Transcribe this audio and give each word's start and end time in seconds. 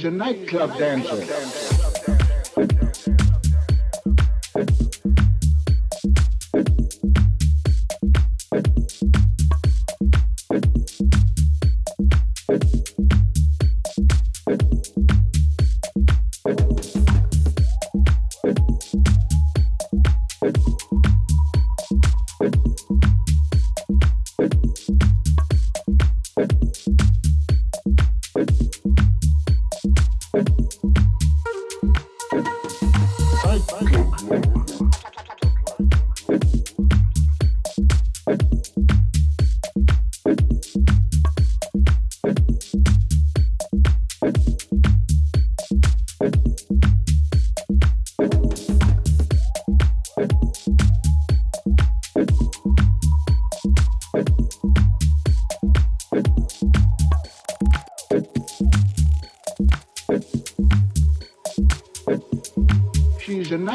She's 0.00 0.06
a 0.06 0.10
nightclub 0.12 0.78
dancer. 0.78 1.69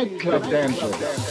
Nightclub 0.06 0.44
dancer. 0.52 1.25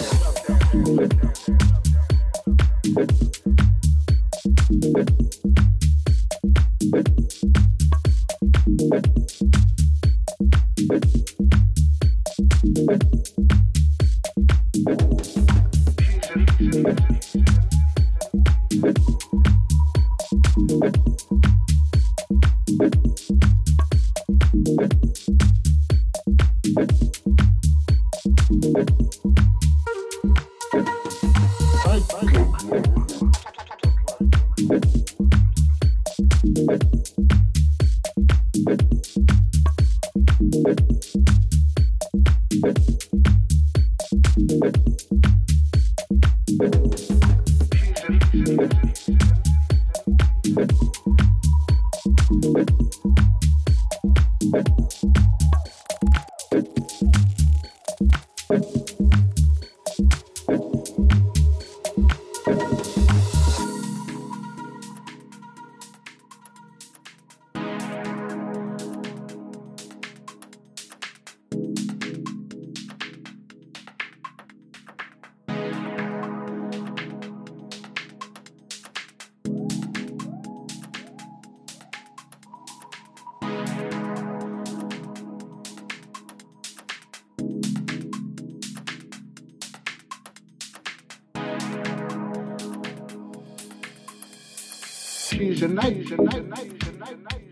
She's 95.34 95.62
a 95.62 95.68
night, 95.68 96.08
night, 96.10 97.43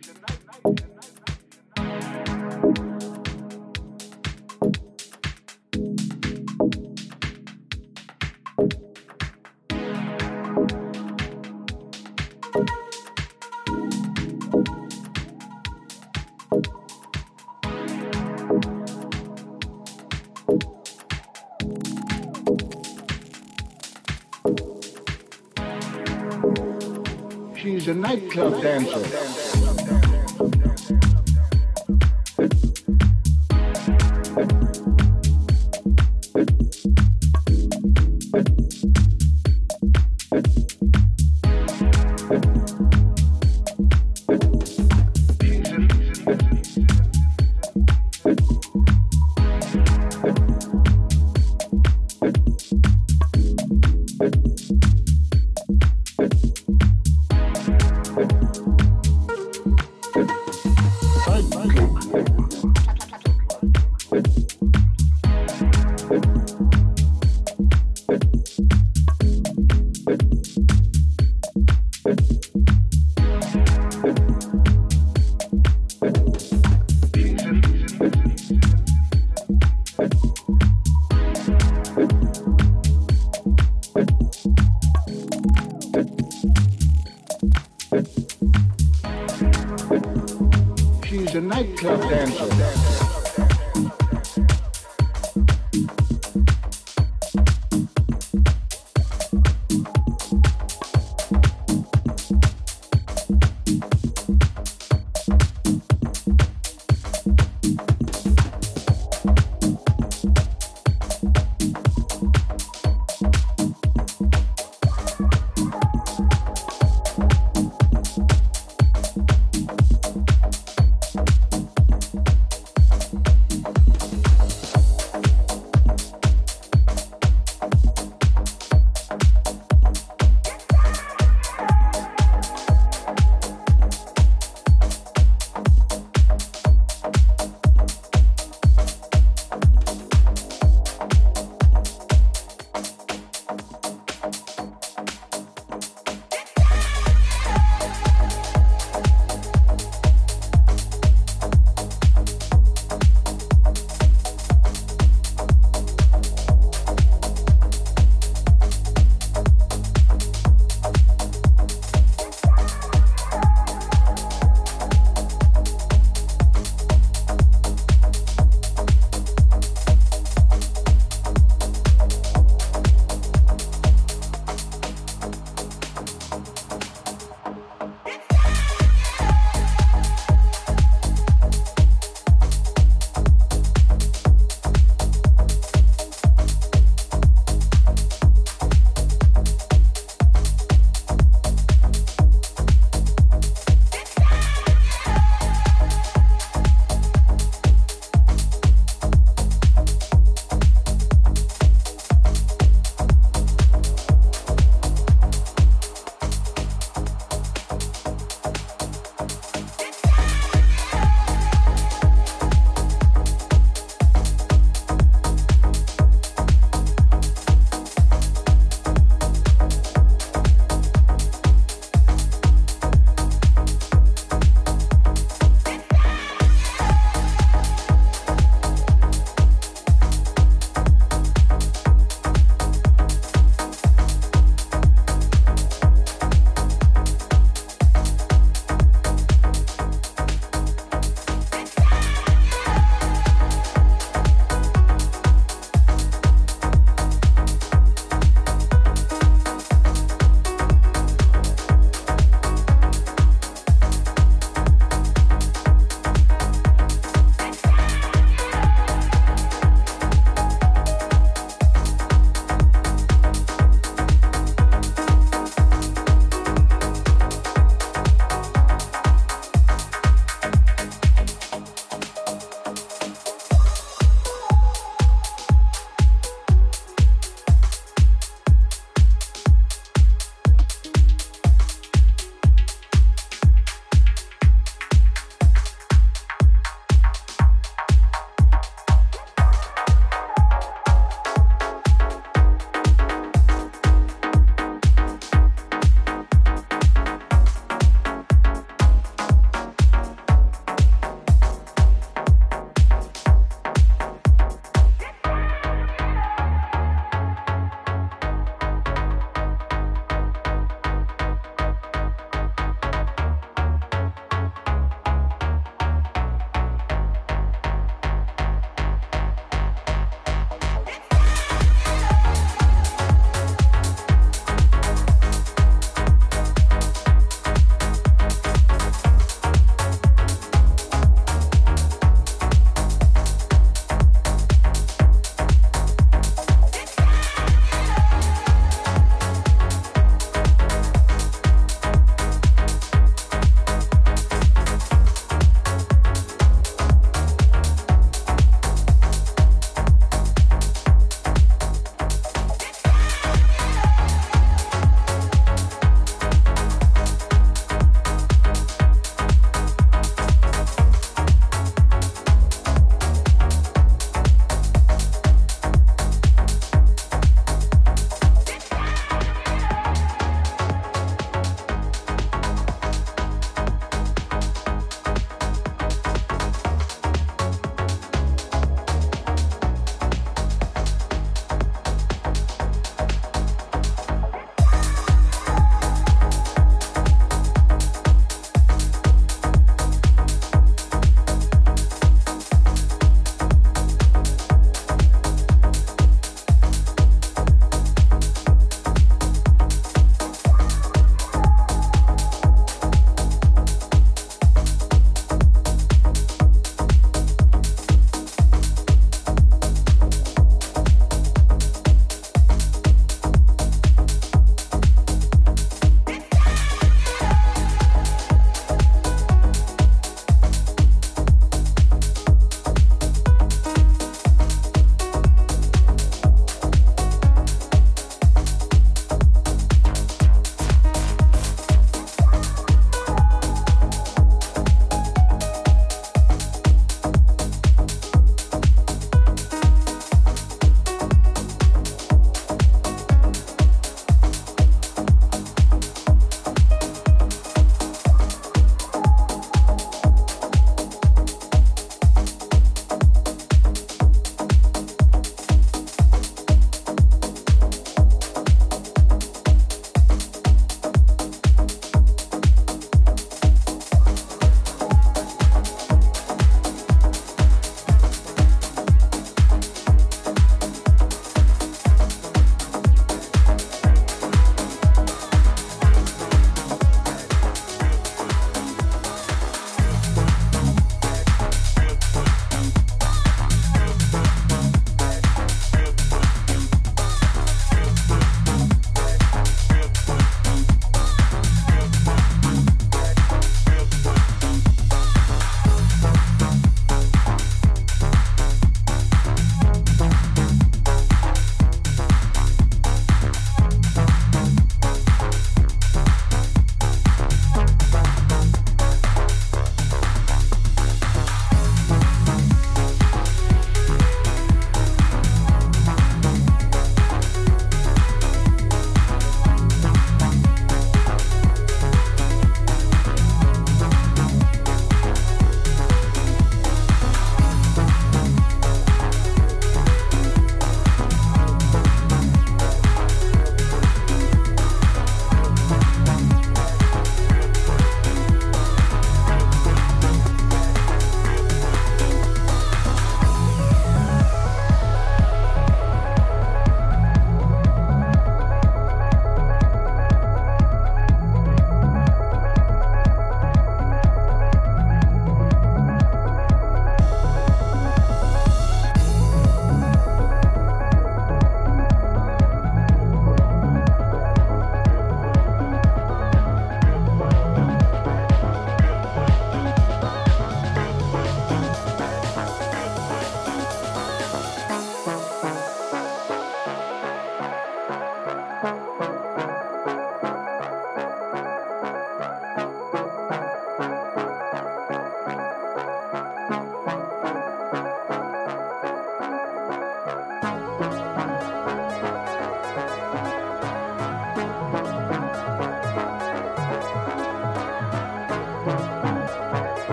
a 27.92 27.94
nightclub 27.94 28.62
dancer. 28.62 29.41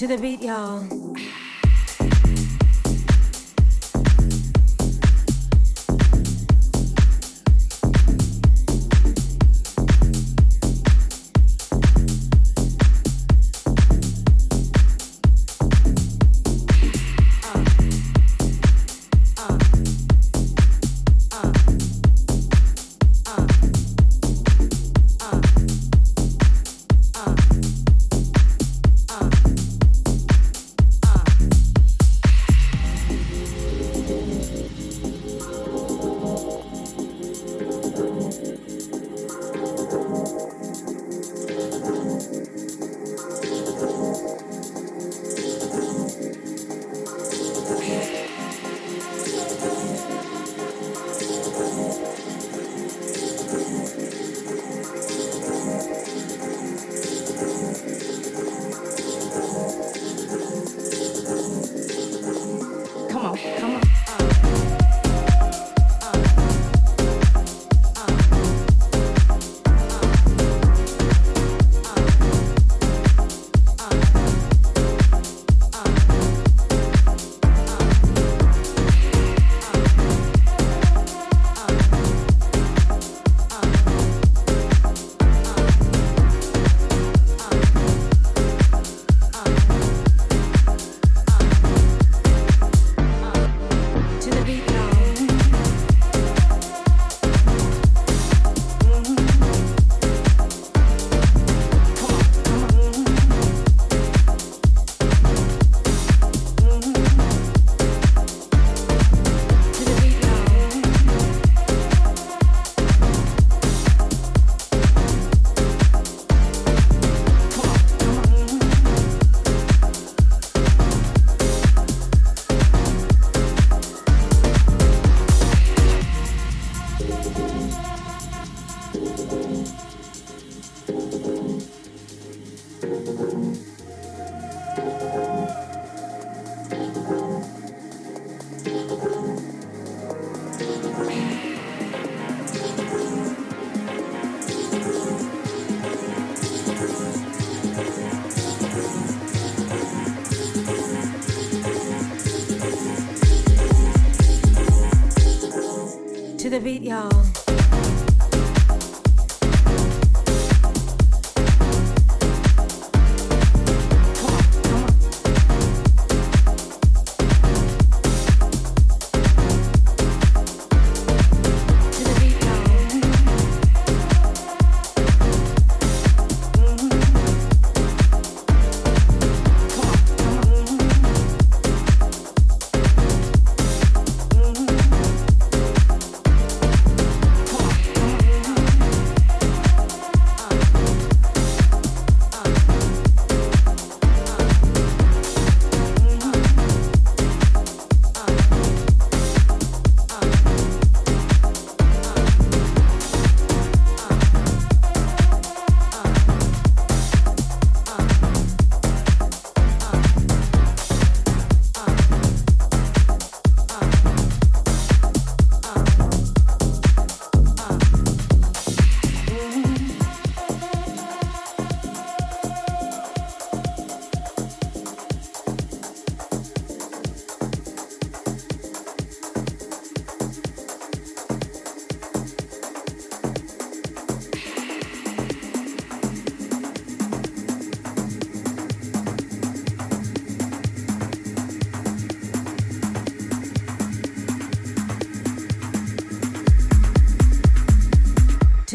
To 0.00 0.06
the 0.06 0.16
beat, 0.16 0.40
y'all. 0.40 0.99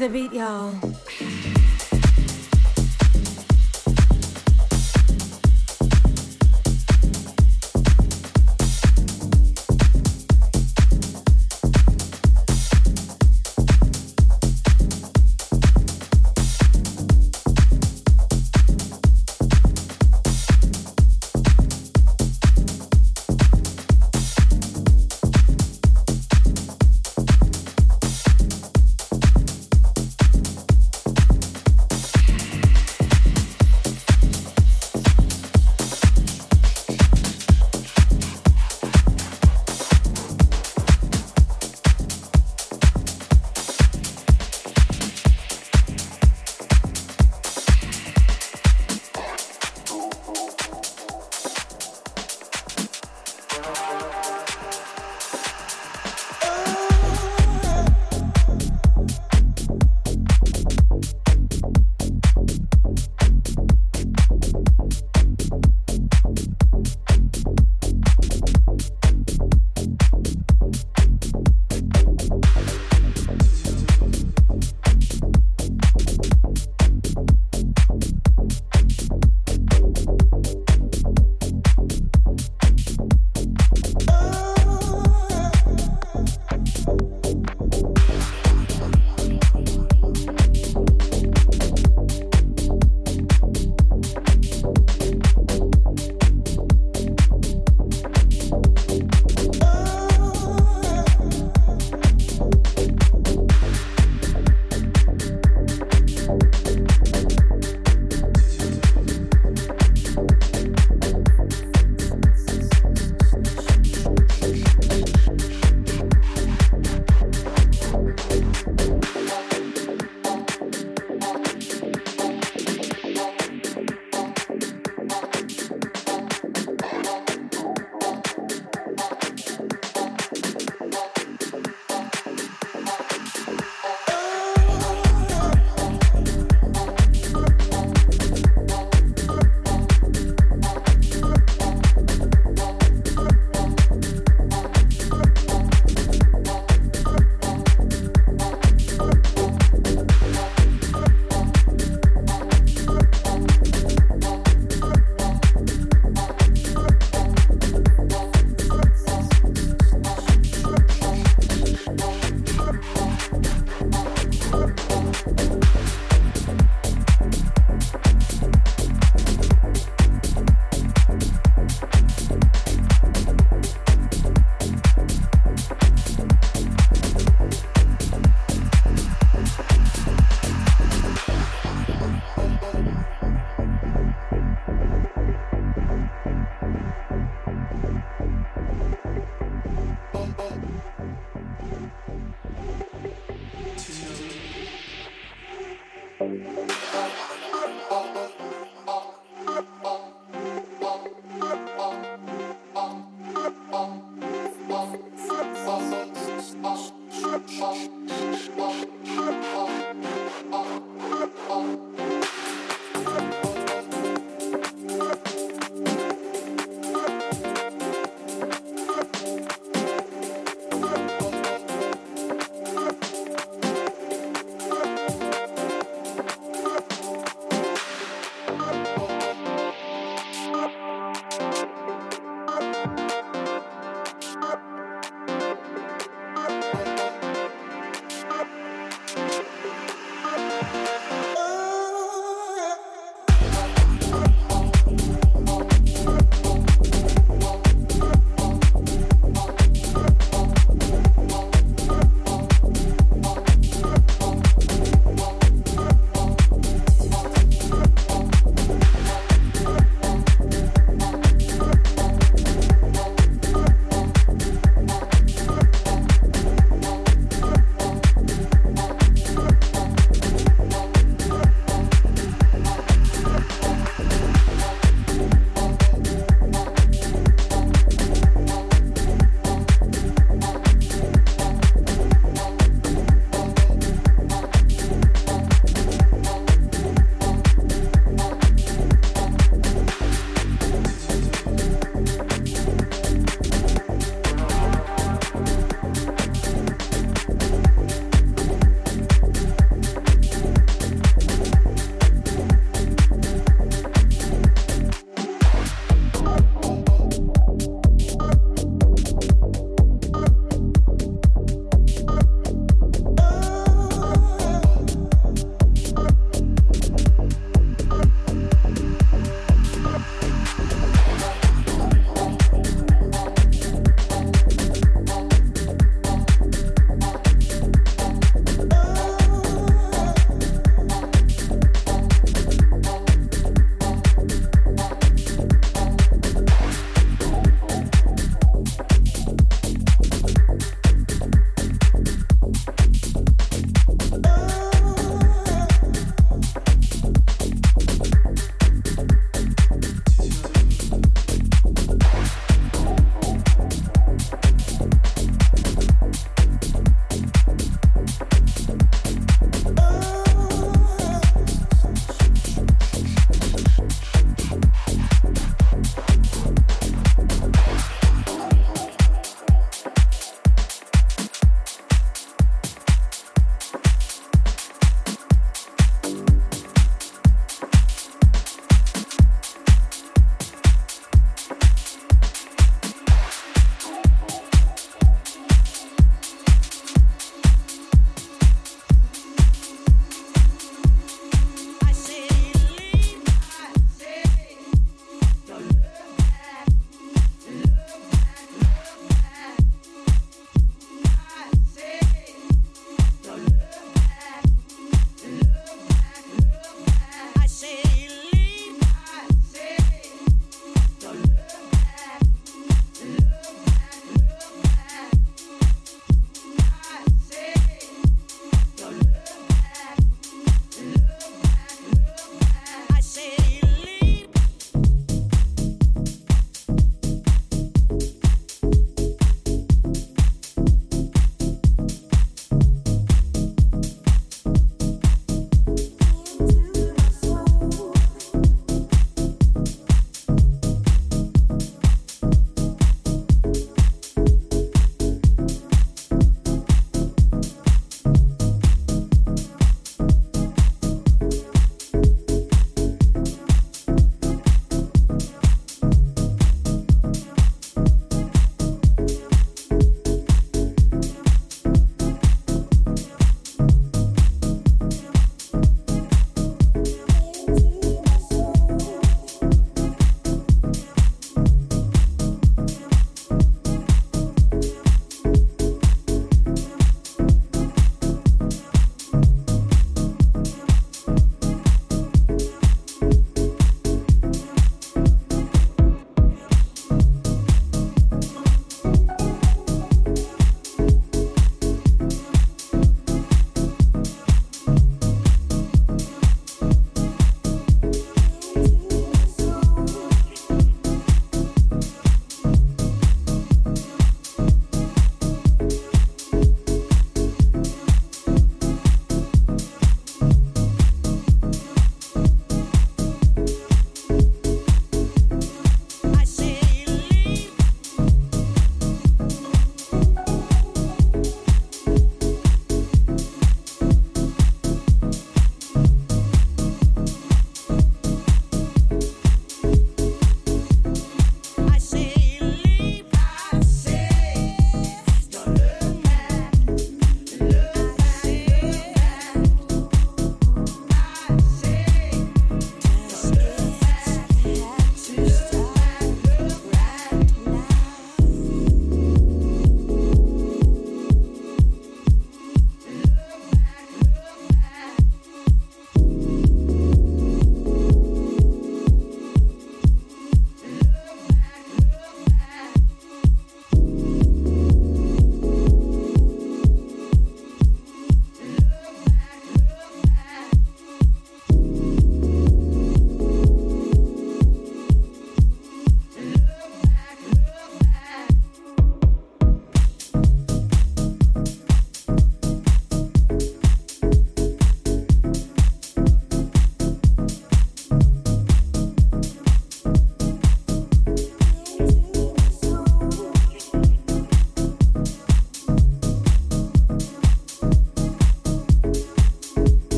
The 0.00 0.08
beat, 0.08 0.32
y'all. 0.32 0.79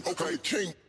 Gonna 0.00 0.36
do? 0.38 0.81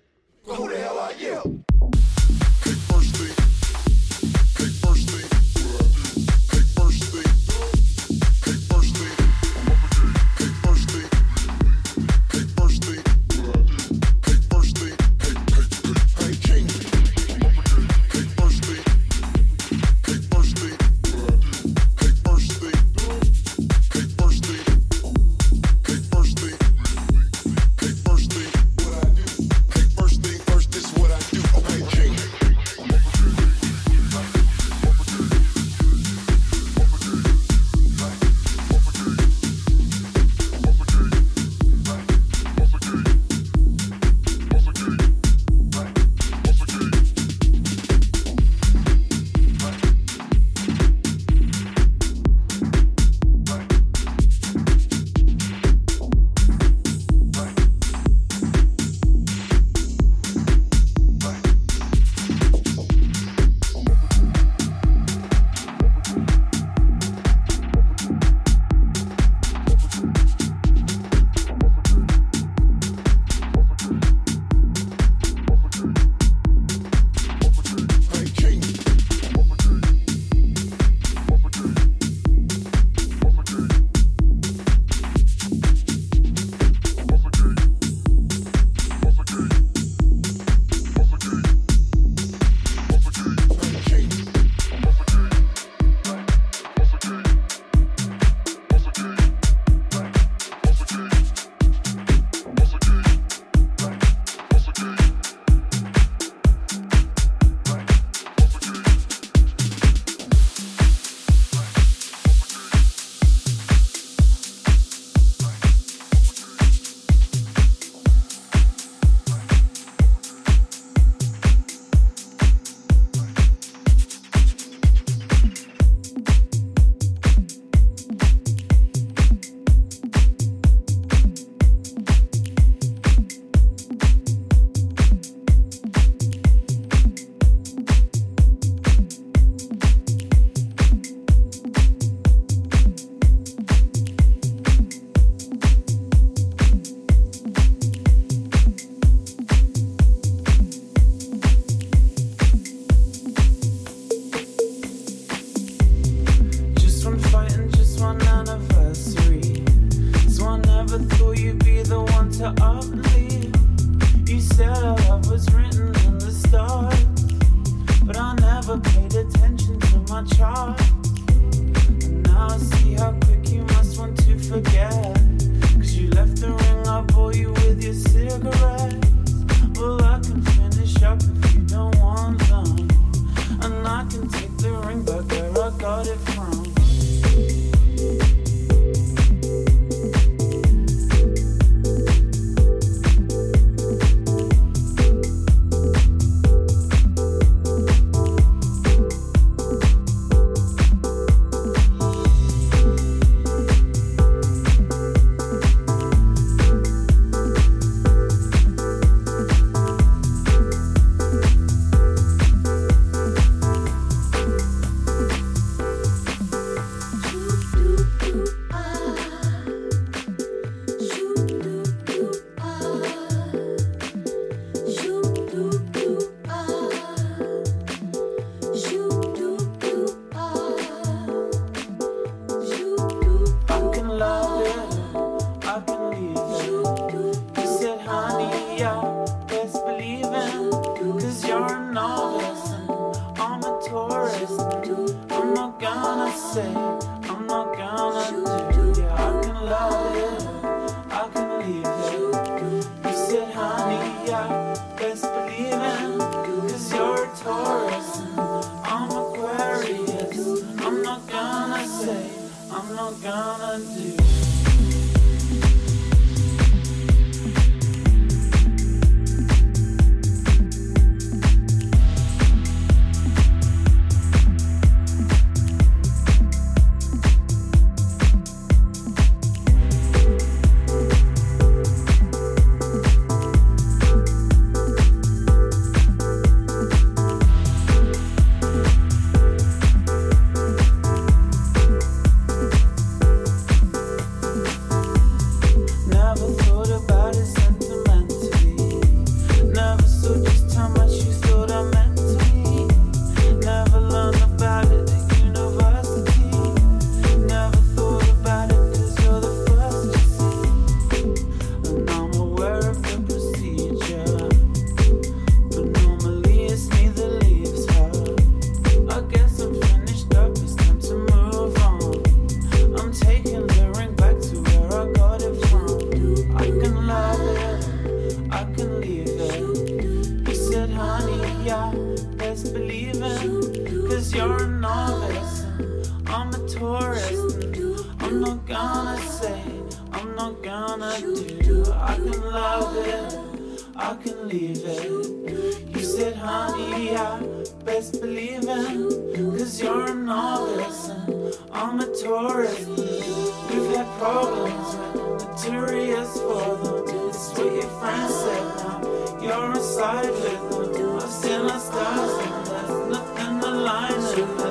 I 341.14 341.20
do. 341.22 341.84
I 341.94 342.16
can 342.16 342.42
love 342.42 342.98
it, 342.98 343.86
I 343.96 344.16
can 344.16 344.48
leave 344.48 344.82
it. 344.84 345.96
You 345.96 346.04
said, 346.04 346.36
honey, 346.36 347.16
I 347.16 347.40
best 347.86 348.20
believe 348.20 348.64
it. 348.64 349.36
Cause 349.60 349.80
you're 349.80 350.10
a 350.10 350.16
novice 350.16 351.10
and 351.10 351.56
I'm 351.72 352.00
a 352.00 352.08
tourist. 352.16 352.88
We've 352.88 353.96
had 353.96 354.08
problems 354.18 354.96
with 355.14 355.48
materials 355.50 356.34
for 356.42 356.78
them. 356.82 357.30
It's 357.30 357.50
what 357.60 357.74
your 357.74 357.92
friends 358.00 358.34
said 358.34 358.66
now. 358.78 359.40
You're 359.40 359.72
a 359.72 359.84
side 359.84 360.32
with 360.32 360.94
them. 360.98 361.18
I've 361.18 361.30
seen 361.30 361.68
the 361.68 361.78
stars 361.78 362.32
and 362.48 362.66
there's 362.66 363.10
nothing 363.12 363.60
aligned. 363.60 364.63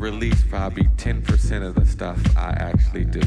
release 0.00 0.42
probably 0.42 0.84
10% 0.84 1.66
of 1.66 1.74
the 1.74 1.84
stuff 1.84 2.18
I 2.36 2.50
actually 2.50 3.04
do. 3.04 3.20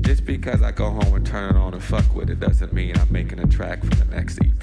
Just 0.00 0.24
because 0.24 0.60
I 0.60 0.72
go 0.72 0.90
home 0.90 1.14
and 1.14 1.24
turn 1.24 1.54
it 1.54 1.58
on 1.58 1.74
and 1.74 1.82
fuck 1.82 2.14
with 2.14 2.28
it 2.28 2.40
doesn't 2.40 2.72
mean 2.72 2.96
I'm 2.98 3.10
making 3.10 3.38
a 3.38 3.46
track 3.46 3.84
for 3.84 3.94
the 3.94 4.04
next 4.06 4.38
EP. 4.42 4.55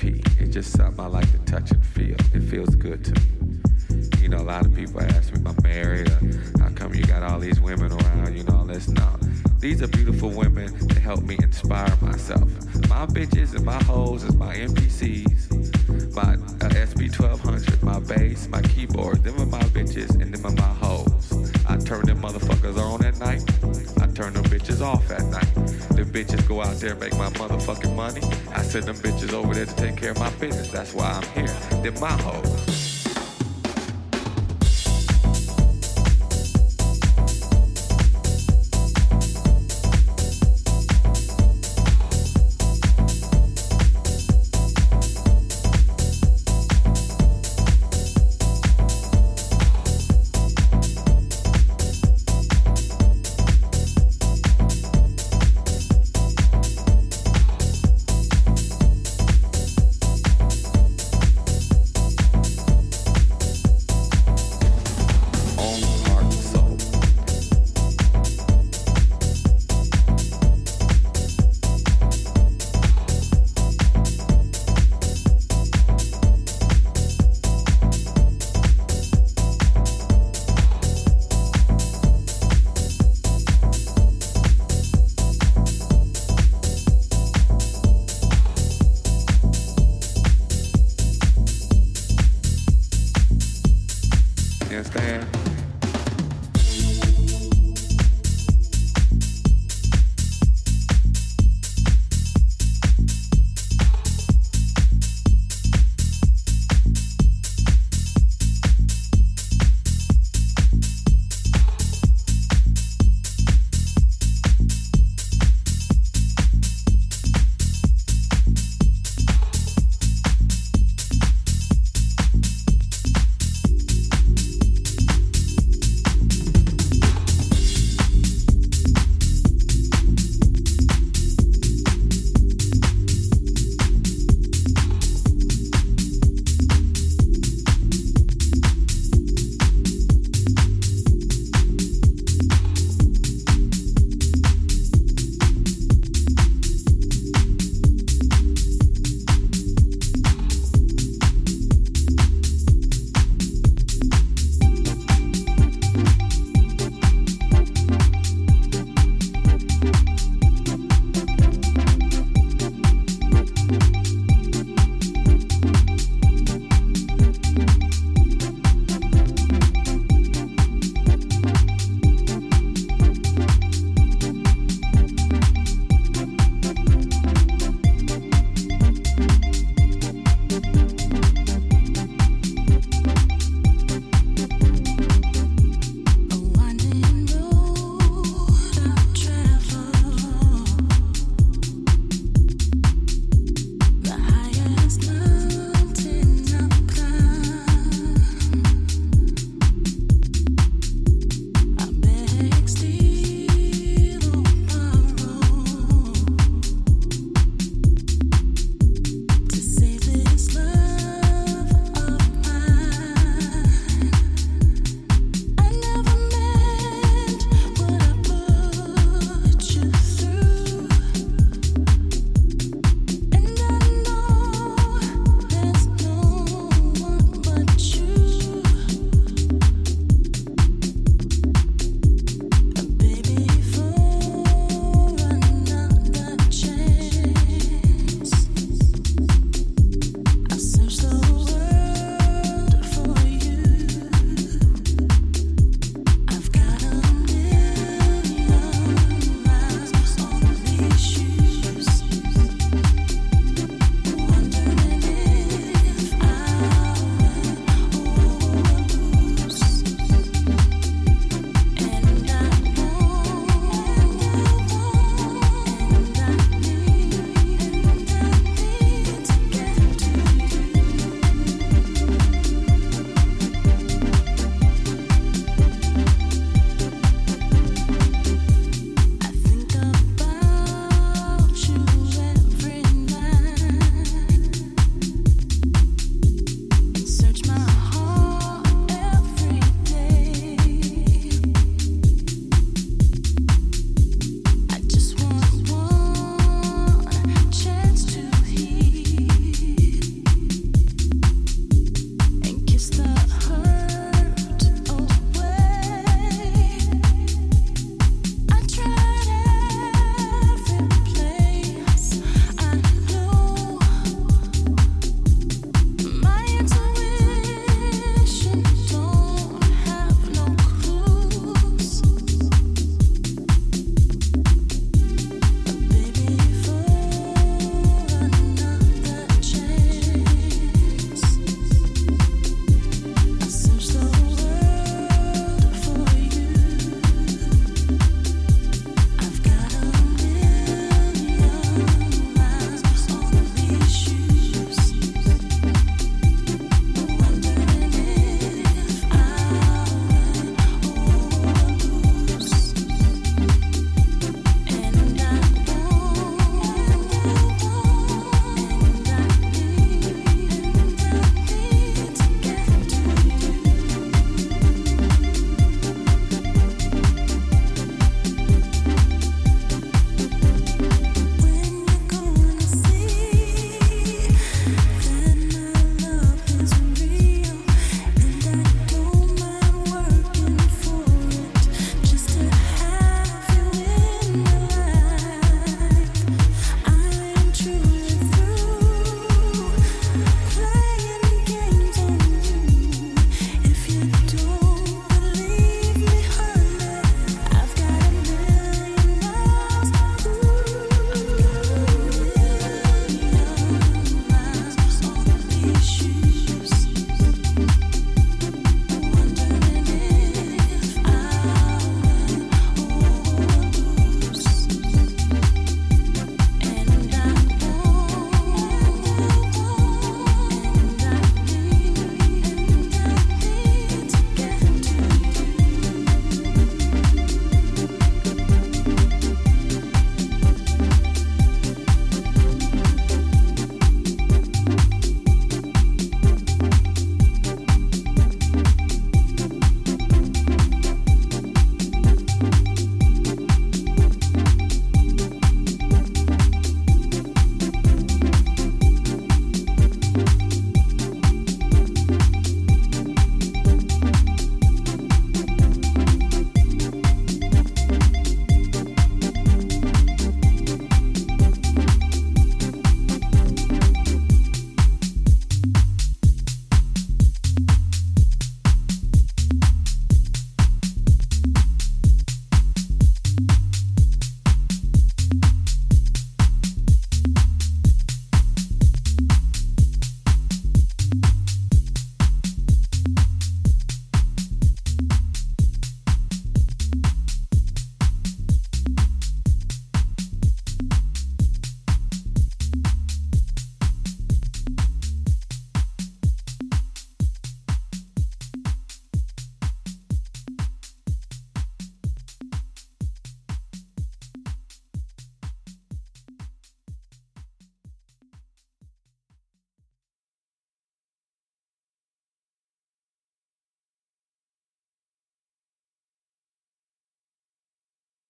tomorrow. 32.03 32.43